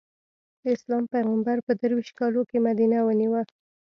[0.61, 3.35] د اسلام پېغمبر په درویشت کالو کې مدینه ونیو.